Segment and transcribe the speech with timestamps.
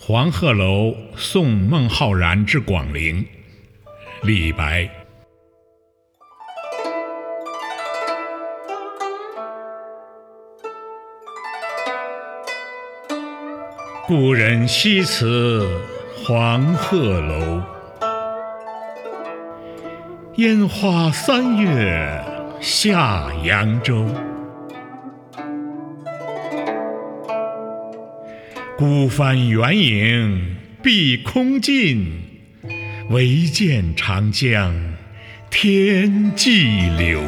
[0.00, 3.26] 黄鹤楼送孟浩然之广陵。
[4.22, 4.88] 李白。
[14.06, 15.68] 故人西辞
[16.24, 17.60] 黄鹤楼，
[20.36, 22.24] 烟花三月
[22.60, 24.06] 下扬州。
[28.78, 32.12] 孤帆远影碧空尽，
[33.10, 34.72] 唯见长江
[35.50, 36.62] 天际
[36.96, 37.20] 流。